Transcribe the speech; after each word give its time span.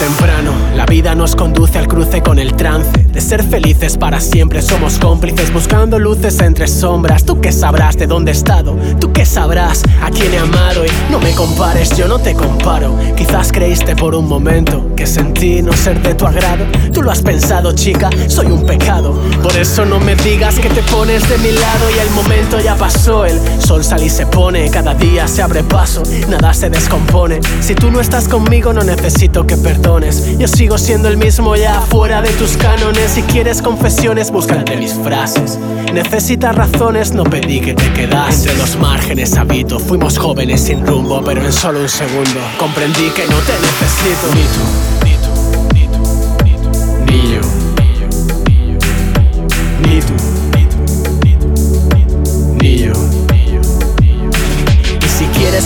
temprano 0.00 0.59
nos 1.14 1.36
conduce 1.36 1.78
al 1.78 1.86
cruce 1.86 2.22
con 2.22 2.38
el 2.38 2.54
trance 2.54 2.90
de 3.12 3.20
ser 3.20 3.42
felices 3.42 3.96
para 3.96 4.20
siempre. 4.20 4.62
Somos 4.62 4.98
cómplices 4.98 5.52
buscando 5.52 5.98
luces 5.98 6.40
entre 6.40 6.66
sombras. 6.66 7.24
Tú 7.24 7.40
qué 7.40 7.52
sabrás 7.52 7.96
de 7.96 8.06
dónde 8.06 8.30
he 8.30 8.34
estado, 8.34 8.76
tú 8.98 9.12
qué 9.12 9.26
sabrás 9.26 9.82
a 10.02 10.10
quién 10.10 10.32
he 10.32 10.38
amado. 10.38 10.84
Y 10.84 10.88
no 11.10 11.20
me 11.20 11.32
compares, 11.32 11.96
yo 11.96 12.08
no 12.08 12.18
te 12.18 12.34
comparo. 12.34 12.96
Quizás 13.16 13.52
creíste 13.52 13.94
por 13.94 14.14
un 14.14 14.28
momento 14.28 14.94
que 14.96 15.06
sentí 15.06 15.62
no 15.62 15.72
ser 15.72 16.00
de 16.02 16.14
tu 16.14 16.26
agrado. 16.26 16.64
Tú 16.92 17.02
lo 17.02 17.10
has 17.10 17.22
pensado, 17.22 17.72
chica, 17.72 18.10
soy 18.28 18.46
un 18.46 18.64
pecado. 18.64 19.14
Por 19.42 19.56
eso 19.56 19.84
no 19.84 20.00
me 20.00 20.16
digas 20.16 20.58
que 20.58 20.70
te 20.70 20.82
pones 20.84 21.28
de 21.28 21.38
mi 21.38 21.52
lado 21.52 21.90
y 21.94 21.98
el 21.98 22.10
momento 22.10 22.58
ya 22.60 22.74
pasó. 22.74 23.24
El 23.26 23.38
sol 23.60 23.84
sale 23.84 24.06
y 24.06 24.10
se 24.10 24.26
pone, 24.26 24.70
cada 24.70 24.94
día 24.94 25.28
se 25.28 25.42
abre 25.42 25.62
paso, 25.62 26.02
nada 26.28 26.54
se 26.54 26.70
descompone. 26.70 27.40
Si 27.60 27.74
tú 27.74 27.90
no 27.90 28.00
estás 28.00 28.28
conmigo, 28.28 28.72
no 28.72 28.82
necesito 28.82 29.46
que 29.46 29.56
perdones. 29.56 30.38
Yo 30.38 30.48
sigo 30.48 30.69
siendo 30.78 31.08
el 31.08 31.16
mismo 31.16 31.56
ya 31.56 31.80
fuera 31.80 32.22
de 32.22 32.30
tus 32.30 32.56
cánones. 32.56 33.12
Si 33.12 33.22
quieres 33.22 33.62
confesiones, 33.62 34.30
busca 34.30 34.56
entre 34.56 34.76
mis 34.76 34.94
frases. 34.94 35.58
Necesitas 35.92 36.54
razones, 36.54 37.12
no 37.12 37.24
pedí 37.24 37.60
que 37.60 37.74
te 37.74 37.92
quedas. 37.92 38.38
Entre 38.38 38.56
los 38.56 38.76
márgenes 38.76 39.36
habito, 39.36 39.78
fuimos 39.78 40.18
jóvenes 40.18 40.60
sin 40.60 40.86
rumbo, 40.86 41.22
pero 41.24 41.44
en 41.44 41.52
solo 41.52 41.80
un 41.80 41.88
segundo 41.88 42.40
comprendí 42.58 43.10
que 43.10 43.26
no 43.26 43.36
te 43.38 43.52
necesito. 43.60 44.34
Ni 44.34 44.42
tú, 44.54 44.64
ni 45.04 45.14
tú, 45.24 45.32
ni 45.74 45.86
tú, 45.88 46.02
ni 46.44 46.54
tú, 46.56 47.12
ni 47.12 47.34
yo. 47.34 47.59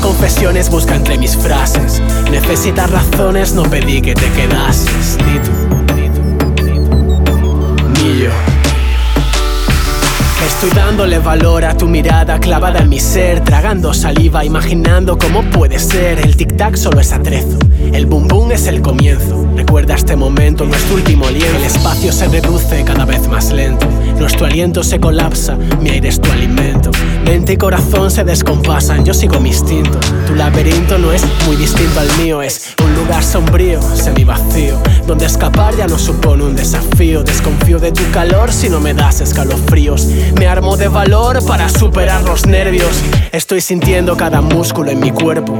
Confesiones, 0.00 0.68
busca 0.70 0.96
entre 0.96 1.16
mis 1.18 1.36
frases. 1.36 2.02
Necesitas 2.30 2.90
razones, 2.90 3.54
no 3.54 3.62
pedí 3.62 4.02
que 4.02 4.14
te 4.14 4.28
quedases. 4.30 5.16
Ni 8.02 8.22
yo. 8.22 8.30
Estoy 10.46 10.70
dándole 10.70 11.18
valor 11.18 11.64
a 11.64 11.76
tu 11.76 11.88
mirada 11.88 12.38
clavada 12.40 12.80
en 12.80 12.88
mi 12.88 13.00
ser, 13.00 13.40
tragando 13.40 13.94
saliva, 13.94 14.44
imaginando 14.44 15.18
cómo 15.18 15.42
puede 15.50 15.78
ser. 15.78 16.20
El 16.20 16.36
tic-tac 16.36 16.76
solo 16.76 17.00
es 17.00 17.12
atrezo, 17.12 17.58
el 17.92 18.06
boom 18.06 18.28
boom 18.28 18.52
es 18.52 18.66
el 18.66 18.82
comienzo. 18.82 19.46
Recuerda 19.72 19.94
este 19.94 20.16
momento, 20.16 20.66
nuestro 20.66 20.96
último 20.96 21.26
aliento. 21.26 21.56
El 21.56 21.64
espacio 21.64 22.12
se 22.12 22.28
reduce 22.28 22.84
cada 22.84 23.06
vez 23.06 23.26
más 23.26 23.50
lento, 23.52 23.86
nuestro 24.18 24.44
aliento 24.44 24.82
se 24.84 25.00
colapsa, 25.00 25.56
mi 25.80 25.88
aire 25.88 26.10
es 26.10 26.20
tu 26.20 26.30
alimento. 26.30 26.90
Mente 27.24 27.54
y 27.54 27.56
corazón 27.56 28.10
se 28.10 28.22
descompasan, 28.22 29.02
yo 29.06 29.14
sigo 29.14 29.40
mi 29.40 29.48
instinto. 29.48 29.98
Tu 30.26 30.34
laberinto 30.34 30.98
no 30.98 31.10
es 31.10 31.24
muy 31.46 31.56
distinto 31.56 32.00
al 32.00 32.18
mío, 32.18 32.42
es 32.42 32.74
un 32.84 32.94
lugar 32.94 33.24
sombrío, 33.24 33.80
semi 33.80 34.24
vacío, 34.24 34.76
donde 35.06 35.24
escapar 35.24 35.74
ya 35.74 35.86
no 35.86 35.98
supone 35.98 36.44
un 36.44 36.54
desafío. 36.54 37.22
Desconfío 37.22 37.78
de 37.78 37.92
tu 37.92 38.02
calor 38.10 38.52
si 38.52 38.68
no 38.68 38.78
me 38.78 38.92
das 38.92 39.22
escalofríos. 39.22 40.04
Me 40.38 40.48
armo 40.48 40.76
de 40.76 40.88
valor 40.88 41.42
para 41.46 41.70
superar 41.70 42.22
los 42.24 42.44
nervios. 42.44 42.94
Estoy 43.32 43.62
sintiendo 43.62 44.18
cada 44.18 44.42
músculo 44.42 44.90
en 44.90 45.00
mi 45.00 45.12
cuerpo. 45.12 45.58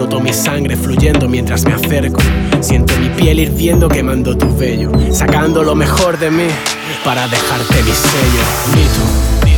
Noto 0.00 0.18
mi 0.18 0.32
sangre 0.32 0.76
fluyendo 0.78 1.28
mientras 1.28 1.66
me 1.66 1.74
acerco. 1.74 2.22
Siento 2.60 2.96
mi 2.96 3.10
piel 3.10 3.38
hirviendo 3.38 3.86
quemando 3.86 4.34
tu 4.34 4.56
vello. 4.56 4.90
Sacando 5.12 5.62
lo 5.62 5.74
mejor 5.74 6.18
de 6.18 6.30
mí 6.30 6.46
para 7.04 7.28
dejarte 7.28 7.82
mi 7.82 7.90
sello. 7.90 8.42
Ni 8.74 8.84
tú, 8.94 9.02
ni 9.44 9.52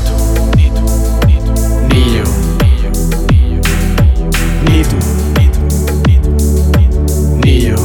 yo. 2.16 2.24
Ni 4.64 4.82
tú, 4.82 4.98
ni 7.44 7.60
yo. 7.60 7.76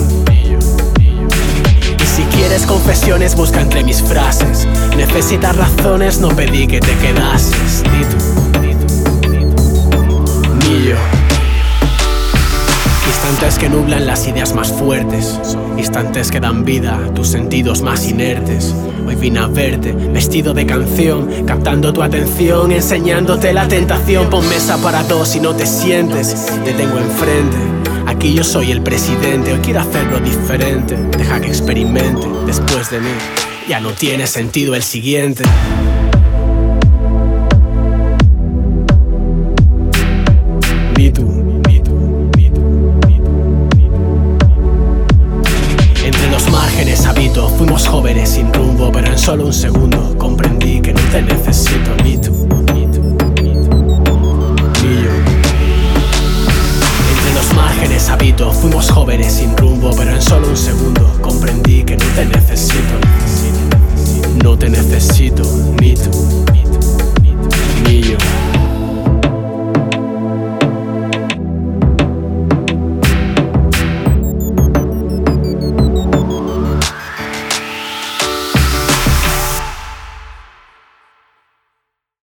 Y 2.01 2.05
si 2.07 2.23
quieres 2.35 2.65
confesiones, 2.65 3.35
busca 3.35 3.61
entre 3.61 3.83
mis 3.83 4.01
frases. 4.01 4.67
Necesitas 4.97 5.55
razones, 5.55 6.19
no 6.19 6.29
pedí 6.29 6.65
que 6.65 6.79
te 6.79 6.95
quedases. 6.95 7.83
Ni 7.83 8.03
tú, 8.03 8.17
ni 10.67 10.87
yo. 10.87 11.16
Instantes 13.29 13.59
que 13.59 13.69
nublan 13.69 14.07
las 14.07 14.25
ideas 14.25 14.53
más 14.55 14.71
fuertes, 14.71 15.37
instantes 15.77 16.31
que 16.31 16.39
dan 16.39 16.63
vida 16.63 16.97
a 16.97 17.13
tus 17.13 17.27
sentidos 17.27 17.81
más 17.81 18.07
inertes. 18.07 18.73
Hoy 19.05 19.15
vine 19.15 19.39
a 19.39 19.47
verte, 19.47 19.91
vestido 19.91 20.53
de 20.53 20.65
canción, 20.65 21.45
captando 21.45 21.91
tu 21.91 22.01
atención, 22.01 22.71
enseñándote 22.71 23.51
la 23.51 23.67
tentación. 23.67 24.29
Pon 24.29 24.47
mesa 24.47 24.77
para 24.77 25.03
dos 25.03 25.35
y 25.35 25.41
no 25.41 25.53
te 25.53 25.65
sientes, 25.65 26.47
te 26.63 26.71
tengo 26.71 26.99
enfrente. 26.99 27.57
Aquí 28.05 28.33
yo 28.33 28.45
soy 28.45 28.71
el 28.71 28.81
presidente, 28.81 29.51
hoy 29.51 29.59
quiero 29.59 29.81
hacerlo 29.81 30.21
diferente. 30.21 30.95
Deja 30.95 31.41
que 31.41 31.49
experimente 31.49 32.25
después 32.45 32.89
de 32.89 33.01
mí. 33.01 33.11
Ya 33.67 33.81
no 33.81 33.91
tiene 33.91 34.25
sentido 34.25 34.73
el 34.73 34.83
siguiente. 34.83 35.43
sin 48.25 48.53
rumbo, 48.53 48.89
pero 48.89 49.07
en 49.07 49.17
solo 49.17 49.47
un 49.47 49.53
segundo 49.53 50.15
comprendí 50.17 50.79
que 50.79 50.93
no 50.93 51.01
te 51.11 51.21
necesito 51.21 51.93
ni 52.03 52.17
tú. 52.17 52.47
Ni. 52.73 52.83
Entre 52.83 53.01
los 57.35 57.53
márgenes 57.53 58.09
habito, 58.09 58.53
fuimos 58.53 58.89
jóvenes 58.89 59.33
sin 59.33 59.55
rumbo, 59.57 59.91
pero 59.97 60.11
en 60.11 60.21
solo 60.21 60.47
un 60.47 60.57
segundo 60.57 61.19
comprendí 61.21 61.83
que 61.83 61.97
no 61.97 62.05
te 62.15 62.25
necesito. 62.25 62.97
No 64.41 64.57
te 64.57 64.69
necesito, 64.69 65.43
ni 65.81 65.93
tú. 65.93 66.36